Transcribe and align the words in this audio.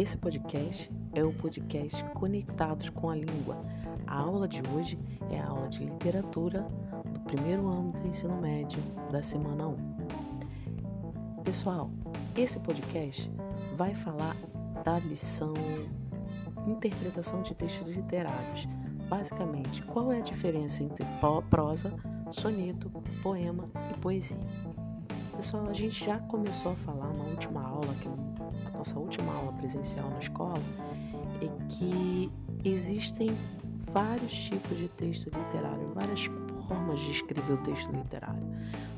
Esse 0.00 0.16
podcast 0.16 0.90
é 1.12 1.22
o 1.22 1.30
podcast 1.30 2.02
Conectados 2.14 2.88
com 2.88 3.10
a 3.10 3.14
Língua. 3.14 3.62
A 4.06 4.18
aula 4.18 4.48
de 4.48 4.62
hoje 4.74 4.98
é 5.30 5.38
a 5.38 5.46
aula 5.46 5.68
de 5.68 5.84
literatura 5.84 6.66
do 7.12 7.20
primeiro 7.20 7.68
ano 7.68 7.92
do 7.92 8.08
ensino 8.08 8.40
médio 8.40 8.80
da 9.12 9.22
semana 9.22 9.68
1. 9.68 9.76
Pessoal, 11.44 11.90
esse 12.34 12.58
podcast 12.60 13.30
vai 13.76 13.92
falar 13.92 14.38
da 14.82 14.98
lição 15.00 15.52
interpretação 16.66 17.42
de 17.42 17.54
textos 17.54 17.94
literários. 17.94 18.66
Basicamente, 19.06 19.82
qual 19.82 20.10
é 20.10 20.16
a 20.16 20.22
diferença 20.22 20.82
entre 20.82 21.04
prosa, 21.50 21.92
soneto, 22.30 22.88
poema 23.22 23.68
e 23.90 23.98
poesia? 23.98 24.40
Pessoal, 25.40 25.70
a 25.70 25.72
gente 25.72 26.04
já 26.04 26.18
começou 26.18 26.72
a 26.72 26.76
falar 26.76 27.14
na 27.14 27.24
última 27.24 27.62
aula, 27.62 27.94
que 27.94 28.08
é 28.08 28.68
a 28.68 28.76
nossa 28.76 28.98
última 28.98 29.32
aula 29.32 29.54
presencial 29.54 30.10
na 30.10 30.18
escola, 30.18 30.60
é 31.40 31.66
que 31.66 32.30
existem 32.62 33.30
vários 33.90 34.34
tipos 34.34 34.76
de 34.76 34.86
texto 34.90 35.30
literário, 35.34 35.94
várias 35.94 36.26
formas 36.68 37.00
de 37.00 37.12
escrever 37.12 37.54
o 37.54 37.56
texto 37.62 37.90
literário. 37.90 38.42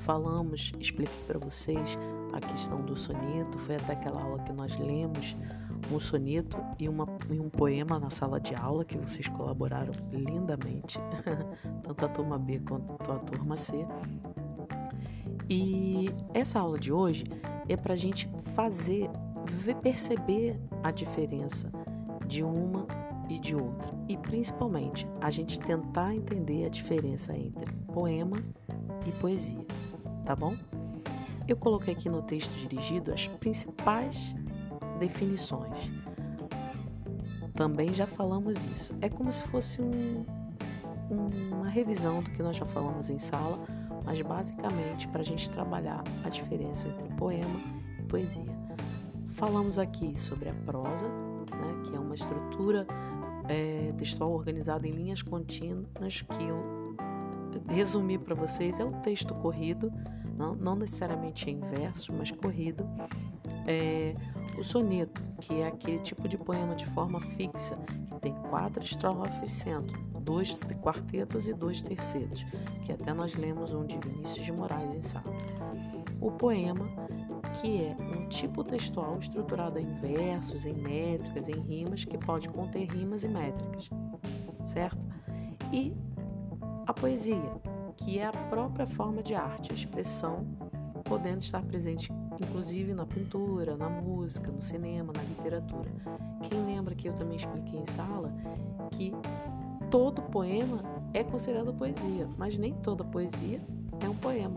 Falamos, 0.00 0.74
expliquei 0.78 1.16
para 1.26 1.38
vocês 1.38 1.98
a 2.34 2.38
questão 2.38 2.82
do 2.82 2.94
soneto, 2.94 3.58
foi 3.60 3.76
até 3.76 3.94
aquela 3.94 4.22
aula 4.22 4.38
que 4.40 4.52
nós 4.52 4.78
lemos 4.78 5.34
um 5.90 5.98
soneto 5.98 6.58
e, 6.78 6.86
uma, 6.86 7.08
e 7.30 7.40
um 7.40 7.48
poema 7.48 7.98
na 7.98 8.10
sala 8.10 8.38
de 8.38 8.54
aula 8.54 8.84
que 8.84 8.98
vocês 8.98 9.26
colaboraram 9.28 9.94
lindamente, 10.12 10.98
tanto 11.82 12.04
a 12.04 12.08
turma 12.10 12.38
B 12.38 12.60
quanto 12.60 13.10
a 13.10 13.18
turma 13.20 13.56
C. 13.56 13.86
E 15.48 16.10
essa 16.34 16.58
aula 16.58 16.78
de 16.78 16.92
hoje 16.92 17.24
é 17.68 17.76
para 17.76 17.94
a 17.94 17.96
gente 17.96 18.28
fazer, 18.54 19.08
perceber 19.80 20.58
a 20.82 20.90
diferença 20.90 21.70
de 22.26 22.42
uma 22.42 22.86
e 23.28 23.38
de 23.38 23.54
outra. 23.54 23.90
E 24.08 24.16
principalmente 24.16 25.06
a 25.20 25.30
gente 25.30 25.60
tentar 25.60 26.14
entender 26.14 26.66
a 26.66 26.68
diferença 26.68 27.36
entre 27.36 27.72
poema 27.92 28.38
e 29.06 29.12
poesia, 29.12 29.64
tá 30.24 30.34
bom? 30.34 30.56
Eu 31.46 31.56
coloquei 31.56 31.94
aqui 31.94 32.08
no 32.08 32.22
texto 32.22 32.52
dirigido 32.54 33.12
as 33.12 33.28
principais 33.28 34.34
definições. 34.98 35.90
Também 37.54 37.94
já 37.94 38.06
falamos 38.06 38.56
isso. 38.66 38.92
É 39.00 39.08
como 39.08 39.30
se 39.30 39.44
fosse 39.44 39.80
um, 39.80 40.24
uma 41.52 41.68
revisão 41.68 42.20
do 42.20 42.30
que 42.30 42.42
nós 42.42 42.56
já 42.56 42.66
falamos 42.66 43.08
em 43.08 43.18
sala, 43.18 43.60
mas 44.06 44.20
basicamente 44.22 45.08
para 45.08 45.20
a 45.20 45.24
gente 45.24 45.50
trabalhar 45.50 46.02
a 46.24 46.28
diferença 46.28 46.88
entre 46.88 47.12
poema 47.16 47.60
e 47.98 48.02
poesia. 48.04 48.56
Falamos 49.30 49.78
aqui 49.78 50.18
sobre 50.18 50.48
a 50.48 50.54
prosa, 50.64 51.08
né, 51.08 51.82
que 51.84 51.94
é 51.94 51.98
uma 51.98 52.14
estrutura 52.14 52.86
é, 53.48 53.92
textual 53.98 54.32
organizada 54.32 54.86
em 54.86 54.92
linhas 54.92 55.20
contínuas, 55.20 56.22
que 56.22 56.44
eu 56.44 56.96
resumi 57.68 58.16
para 58.16 58.34
vocês, 58.34 58.78
é 58.80 58.84
o 58.84 58.92
texto 59.02 59.34
corrido, 59.34 59.92
não, 60.36 60.54
não 60.54 60.76
necessariamente 60.76 61.50
em 61.50 61.58
verso, 61.60 62.12
mas 62.12 62.30
corrido. 62.30 62.86
É, 63.66 64.14
o 64.58 64.62
soneto, 64.62 65.22
que 65.40 65.60
é 65.60 65.66
aquele 65.66 65.98
tipo 65.98 66.28
de 66.28 66.38
poema 66.38 66.74
de 66.74 66.86
forma 66.86 67.20
fixa, 67.20 67.76
que 68.12 68.20
tem 68.20 68.34
quatro 68.48 68.82
estrofes, 68.82 69.52
sendo 69.52 69.92
dois 70.20 70.58
quartetos 70.82 71.46
e 71.46 71.54
dois 71.54 71.82
terceiros, 71.82 72.44
que 72.84 72.92
até 72.92 73.12
nós 73.12 73.34
lemos 73.34 73.72
um 73.72 73.84
de 73.84 73.96
Vinícius 73.98 74.44
de 74.44 74.52
Moraes 74.52 74.94
em 74.94 75.02
sala. 75.02 75.32
O 76.20 76.30
poema, 76.30 76.86
que 77.60 77.84
é 77.84 77.96
um 78.00 78.28
tipo 78.28 78.64
textual 78.64 79.18
estruturado 79.18 79.78
em 79.78 79.92
versos, 80.00 80.66
em 80.66 80.74
métricas, 80.74 81.48
em 81.48 81.60
rimas, 81.60 82.04
que 82.04 82.18
pode 82.18 82.48
conter 82.48 82.86
rimas 82.86 83.22
e 83.22 83.28
métricas, 83.28 83.88
certo? 84.66 85.06
E 85.72 85.94
a 86.86 86.92
poesia, 86.92 87.52
que 87.96 88.18
é 88.18 88.26
a 88.26 88.32
própria 88.32 88.86
forma 88.86 89.22
de 89.22 89.34
arte, 89.34 89.72
a 89.72 89.74
expressão, 89.74 90.46
podendo 91.04 91.40
estar 91.40 91.62
presente 91.62 92.12
inclusive 92.40 92.92
na 92.92 93.06
pintura, 93.06 93.76
na 93.76 93.88
música, 93.88 94.50
no 94.50 94.60
cinema, 94.60 95.12
na 95.12 95.22
literatura. 95.22 95.90
Quem 96.42 96.64
lembra 96.64 96.94
que 96.94 97.08
eu 97.08 97.14
também 97.14 97.36
expliquei 97.36 97.80
em 97.80 97.86
sala 97.86 98.32
que 98.90 99.12
todo 99.90 100.22
poema 100.22 100.82
é 101.14 101.24
considerado 101.24 101.72
poesia, 101.72 102.28
mas 102.36 102.58
nem 102.58 102.74
toda 102.74 103.04
poesia 103.04 103.60
é 104.00 104.08
um 104.08 104.16
poema. 104.16 104.54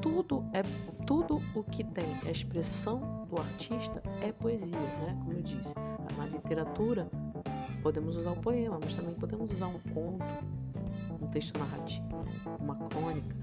Tudo 0.00 0.44
é 0.52 0.62
tudo 1.06 1.42
o 1.54 1.62
que 1.62 1.84
tem 1.84 2.14
a 2.24 2.30
expressão 2.30 3.26
do 3.28 3.38
artista 3.38 4.02
é 4.22 4.32
poesia, 4.32 4.78
né? 4.78 5.16
Como 5.20 5.32
eu 5.32 5.42
disse, 5.42 5.74
na 6.16 6.26
literatura 6.26 7.08
podemos 7.82 8.16
usar 8.16 8.30
o 8.30 8.36
poema, 8.36 8.78
mas 8.82 8.94
também 8.94 9.14
podemos 9.14 9.50
usar 9.52 9.66
um 9.66 9.78
conto, 9.92 10.24
texto 11.34 11.58
narrativo, 11.58 12.24
uma 12.60 12.76
crônica. 12.76 13.36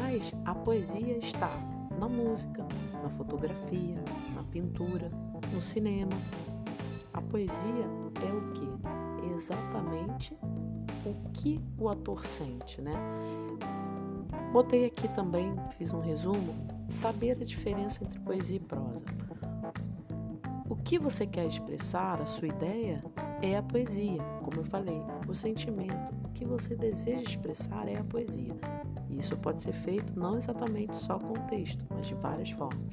Mas 0.00 0.32
a 0.46 0.54
poesia 0.54 1.18
está 1.18 1.50
na 1.98 2.08
música, 2.08 2.66
na 3.02 3.10
fotografia, 3.10 4.02
na 4.34 4.42
pintura, 4.44 5.10
no 5.52 5.60
cinema. 5.60 6.16
A 7.12 7.20
poesia 7.20 7.84
é 8.26 8.32
o 8.32 8.52
que? 8.52 9.34
Exatamente 9.34 10.34
o 11.04 11.30
que 11.32 11.60
o 11.78 11.90
ator 11.90 12.24
sente, 12.24 12.80
né? 12.80 12.94
Botei 14.50 14.86
aqui 14.86 15.06
também, 15.08 15.54
fiz 15.76 15.92
um 15.92 16.00
resumo, 16.00 16.54
saber 16.88 17.32
a 17.32 17.44
diferença 17.44 18.02
entre 18.02 18.18
poesia 18.20 18.56
e 18.56 18.60
prosa. 18.60 19.04
O 20.66 20.76
que 20.76 20.98
você 20.98 21.26
quer 21.26 21.46
expressar, 21.46 22.22
a 22.22 22.26
sua 22.26 22.48
ideia, 22.48 23.04
é 23.42 23.58
a 23.58 23.62
poesia, 23.62 24.22
como 24.42 24.60
eu 24.60 24.64
falei. 24.64 25.02
O 25.28 25.34
sentimento, 25.34 26.14
o 26.24 26.28
que 26.30 26.44
você 26.44 26.74
deseja 26.74 27.20
expressar 27.20 27.86
é 27.86 27.98
a 27.98 28.04
poesia. 28.04 28.54
E 29.10 29.18
isso 29.18 29.36
pode 29.36 29.62
ser 29.62 29.74
feito 29.74 30.18
não 30.18 30.38
exatamente 30.38 30.96
só 30.96 31.18
com 31.18 31.34
texto, 31.48 31.84
mas 31.90 32.06
de 32.06 32.14
várias 32.14 32.50
formas. 32.50 32.90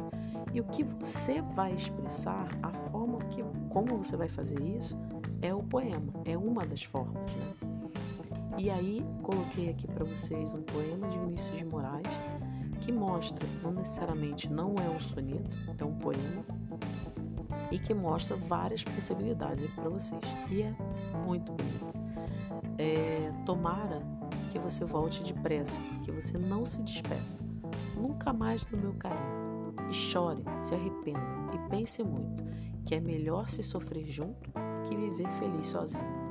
E 0.53 0.59
o 0.59 0.65
que 0.65 0.83
você 0.83 1.41
vai 1.41 1.73
expressar, 1.73 2.49
a 2.61 2.73
forma 2.89 3.19
que, 3.29 3.41
como 3.69 3.97
você 3.97 4.17
vai 4.17 4.27
fazer 4.27 4.61
isso, 4.61 4.97
é 5.41 5.53
o 5.53 5.63
poema, 5.63 6.13
é 6.25 6.38
uma 6.38 6.65
das 6.65 6.83
formas, 6.83 7.33
né? 7.38 7.71
E 8.57 8.69
aí 8.69 9.01
coloquei 9.23 9.69
aqui 9.69 9.88
para 9.88 10.03
vocês 10.03 10.53
um 10.53 10.61
poema 10.61 11.07
de 11.07 11.17
Vinícius 11.17 11.57
de 11.57 11.63
Moraes 11.63 12.05
que 12.81 12.91
mostra, 12.91 13.47
não 13.63 13.71
necessariamente 13.71 14.51
não 14.51 14.75
é 14.75 14.89
um 14.89 14.99
soneto, 14.99 15.55
é 15.77 15.85
um 15.85 15.93
poema 15.93 16.43
e 17.71 17.79
que 17.79 17.93
mostra 17.93 18.35
várias 18.35 18.83
possibilidades 18.83 19.69
para 19.71 19.89
vocês. 19.89 20.21
E 20.49 20.61
é 20.61 20.75
muito 21.25 21.53
bonito. 21.53 21.93
É, 22.77 23.31
tomara 23.45 24.01
que 24.51 24.59
você 24.59 24.83
volte 24.83 25.23
depressa, 25.23 25.79
que 26.03 26.11
você 26.11 26.37
não 26.37 26.65
se 26.65 26.81
despeça. 26.83 27.43
Nunca 27.95 28.33
mais 28.33 28.65
no 28.69 28.77
meu 28.77 28.93
carinho. 28.93 29.73
E 29.89 29.93
chore, 29.93 30.43
se 30.59 30.73
arrependa 30.73 31.19
e 31.53 31.69
pense 31.69 32.03
muito 32.03 32.43
que 32.85 32.95
é 32.95 32.99
melhor 32.99 33.49
se 33.49 33.63
sofrer 33.63 34.05
junto 34.05 34.51
que 34.88 34.95
viver 34.95 35.29
feliz 35.31 35.67
sozinho. 35.67 36.21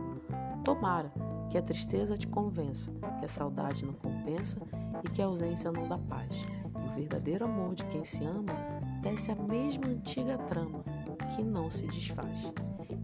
Tomara 0.64 1.12
que 1.48 1.56
a 1.56 1.62
tristeza 1.62 2.16
te 2.16 2.26
convença, 2.26 2.90
que 3.18 3.24
a 3.24 3.28
saudade 3.28 3.84
não 3.84 3.94
compensa 3.94 4.58
e 5.04 5.08
que 5.08 5.22
a 5.22 5.26
ausência 5.26 5.72
não 5.72 5.88
dá 5.88 5.98
paz. 5.98 6.30
E 6.32 6.90
o 6.90 6.94
verdadeiro 6.94 7.44
amor 7.44 7.74
de 7.74 7.84
quem 7.86 8.04
se 8.04 8.24
ama 8.24 8.52
tece 9.02 9.30
a 9.30 9.34
mesma 9.34 9.86
antiga 9.86 10.36
trama 10.36 10.84
que 11.30 11.42
não 11.42 11.70
se 11.70 11.86
desfaz. 11.86 12.52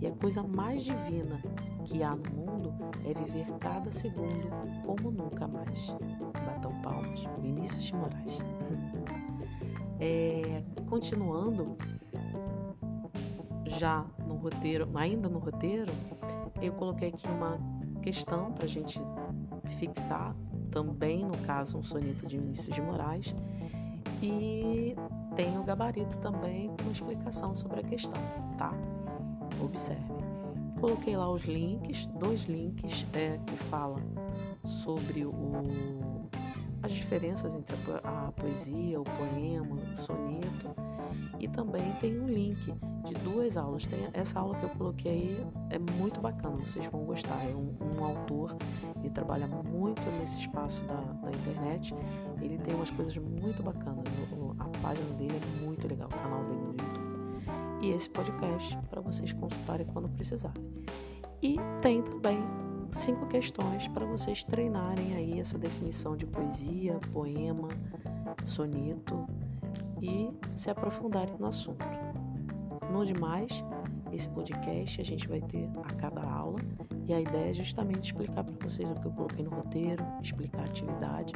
E 0.01 0.07
a 0.07 0.13
coisa 0.13 0.43
mais 0.43 0.83
divina 0.83 1.41
que 1.85 2.03
há 2.03 2.15
no 2.15 2.31
mundo 2.31 2.75
é 3.05 3.15
viver 3.15 3.47
cada 3.59 3.91
segundo 3.91 4.49
como 4.85 5.11
nunca 5.11 5.47
mais. 5.47 5.97
Batam 6.45 6.73
palmas, 6.83 7.25
Vinícius 7.41 7.85
de 7.85 7.95
Moraes. 7.95 8.39
é, 10.01 10.63
continuando, 10.89 11.77
já 13.65 14.05
no 14.27 14.37
roteiro, 14.37 14.89
ainda 14.95 15.29
no 15.29 15.39
roteiro, 15.39 15.93
eu 16.61 16.73
coloquei 16.73 17.09
aqui 17.09 17.27
uma 17.29 17.59
questão 18.03 18.53
para 18.53 18.65
a 18.65 18.69
gente 18.69 19.01
fixar, 19.79 20.35
também 20.71 21.25
no 21.25 21.37
caso 21.39 21.79
um 21.79 21.83
soneto 21.83 22.27
de 22.27 22.39
Vinícius 22.39 22.75
de 22.75 22.83
Moraes, 22.83 23.35
e 24.23 24.95
tem 25.37 25.59
o 25.59 25.63
gabarito 25.63 26.19
também 26.19 26.75
com 26.83 26.91
explicação 26.91 27.55
sobre 27.55 27.81
a 27.81 27.83
questão, 27.83 28.23
tá? 28.57 28.73
Observe. 29.63 30.03
Coloquei 30.81 31.17
lá 31.17 31.31
os 31.31 31.45
links, 31.45 32.07
dois 32.07 32.45
links 32.45 33.07
é, 33.13 33.39
que 33.47 33.57
falam 33.71 34.03
sobre 34.65 35.25
o, 35.25 35.33
as 36.83 36.93
diferenças 36.93 37.55
entre 37.55 37.77
a, 38.05 38.33
poesia, 38.33 39.01
o 39.01 39.05
poema, 39.05 39.77
o 39.77 40.03
soneto. 40.03 40.75
E 41.39 41.49
também 41.49 41.93
tem 42.01 42.19
um 42.19 42.27
link 42.27 42.73
de 43.05 43.15
duas 43.23 43.57
aulas. 43.57 43.87
Tem 43.87 44.09
essa 44.13 44.41
aula 44.41 44.57
que 44.57 44.65
eu 44.65 44.71
coloquei 44.71 45.13
aí 45.13 45.47
é 45.71 45.79
muito 45.79 46.21
bacana, 46.21 46.57
vocês 46.57 46.87
vão 46.87 47.05
gostar. 47.05 47.45
É 47.45 47.55
um, 47.55 47.77
um 47.97 48.05
autor, 48.05 48.57
ele 48.99 49.11
trabalha 49.11 49.47
muito 49.47 50.03
nesse 50.19 50.39
espaço 50.39 50.83
da, 50.85 50.95
da, 50.95 51.31
internet. 51.31 51.95
Ele 52.41 52.59
tem 52.59 52.75
umas 52.75 52.91
coisas 52.91 53.17
muito 53.17 53.63
bacanas. 53.63 54.05
A 54.59 54.65
página 54.81 55.13
dele 55.15 55.41
é 55.41 55.65
muito 55.65 55.87
legal, 55.87 56.09
o 56.09 56.23
canal 56.23 56.45
dele 56.45 56.61
no 56.61 56.73
YouTube. 56.73 57.83
e 57.83 57.91
esse 57.91 58.09
podcast 58.09 58.77
para 58.89 59.01
vocês 59.01 59.33
consultarem 59.33 59.87
quando 59.87 60.09
precisarem. 60.09 60.63
E 61.43 61.57
tem 61.83 62.03
também 62.03 62.43
cinco 63.07 63.25
questões 63.29 63.87
para 63.87 64.05
vocês 64.05 64.43
treinarem 64.43 65.15
aí 65.15 65.39
essa 65.39 65.57
definição 65.57 66.17
de 66.17 66.27
poesia, 66.27 66.99
poema, 67.13 67.69
soneto 68.45 69.25
e 70.03 70.29
se 70.57 70.69
aprofundarem 70.71 71.37
no 71.39 71.47
assunto. 71.47 71.87
No 72.93 73.07
demais, 73.07 73.65
esse 74.13 74.29
podcast 74.29 75.01
a 75.01 75.05
gente 75.05 75.29
vai 75.29 75.41
ter 75.41 75.71
a 75.85 75.95
cada 75.95 76.21
aula 76.29 76.59
e 77.07 77.15
a 77.15 77.21
ideia 77.21 77.51
é 77.51 77.55
justamente 77.55 78.07
explicar 78.07 78.43
para 78.43 78.69
vocês 78.69 78.91
o 78.91 78.95
que 78.95 79.07
eu 79.07 79.13
coloquei 79.13 79.45
no 79.45 79.51
roteiro, 79.51 80.05
explicar 80.21 80.63
a 80.63 80.65
atividade 80.65 81.33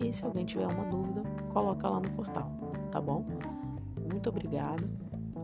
e 0.00 0.10
se 0.10 0.24
alguém 0.24 0.46
tiver 0.46 0.66
uma 0.66 0.86
dúvida, 0.86 1.22
coloca 1.52 1.86
lá 1.86 2.00
no 2.00 2.10
portal, 2.12 2.50
tá 2.90 2.98
bom? 2.98 3.26
Muito 4.10 4.30
obrigado, 4.30 4.88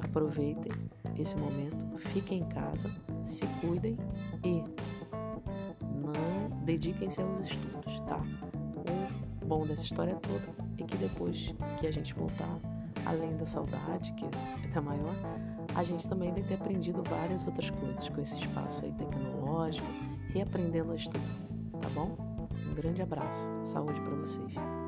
aproveitem 0.03 0.73
esse 1.19 1.37
momento, 1.37 1.99
fiquem 1.99 2.39
em 2.39 2.49
casa, 2.49 2.91
se 3.27 3.47
cuidem 3.61 3.99
e 4.43 4.65
dediquem-se 6.71 7.21
aos 7.21 7.39
estudos, 7.41 8.01
tá? 8.07 8.21
O 9.43 9.47
bom 9.47 9.67
dessa 9.67 9.83
história 9.83 10.15
toda 10.17 10.45
é 10.79 10.85
que 10.85 10.97
depois 10.97 11.53
que 11.79 11.87
a 11.87 11.91
gente 11.91 12.15
voltar, 12.15 12.57
além 13.05 13.37
da 13.37 13.45
saudade, 13.45 14.13
que 14.13 14.25
é 14.25 14.81
maior, 14.81 15.15
a 15.75 15.83
gente 15.83 16.07
também 16.09 16.33
vai 16.33 16.43
ter 16.43 16.55
aprendido 16.55 17.03
várias 17.09 17.45
outras 17.45 17.71
coisas 17.71 18.09
com 18.09 18.21
esse 18.21 18.39
espaço 18.39 18.85
aí 18.85 18.93
tecnológico, 18.93 19.89
reaprendendo 20.29 20.93
a 20.93 20.95
estudar, 20.95 21.37
tá 21.81 21.89
bom? 21.89 22.17
Um 22.71 22.75
grande 22.75 23.03
abraço, 23.03 23.41
saúde 23.65 24.01
para 24.01 24.15
vocês. 24.15 24.80